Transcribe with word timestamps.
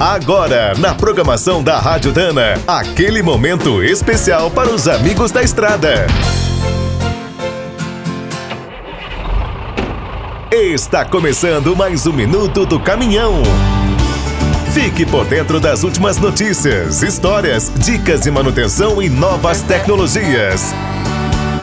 Agora, 0.00 0.74
na 0.78 0.94
programação 0.94 1.60
da 1.60 1.76
Rádio 1.80 2.12
Dana, 2.12 2.54
aquele 2.68 3.20
momento 3.20 3.82
especial 3.82 4.48
para 4.48 4.70
os 4.70 4.86
amigos 4.86 5.32
da 5.32 5.42
estrada. 5.42 6.06
Está 10.52 11.04
começando 11.04 11.74
mais 11.74 12.06
um 12.06 12.12
minuto 12.12 12.64
do 12.64 12.78
caminhão. 12.78 13.42
Fique 14.72 15.04
por 15.04 15.24
dentro 15.26 15.58
das 15.58 15.82
últimas 15.82 16.16
notícias, 16.16 17.02
histórias, 17.02 17.68
dicas 17.78 18.20
de 18.20 18.30
manutenção 18.30 19.02
e 19.02 19.08
novas 19.08 19.62
tecnologias. 19.62 20.72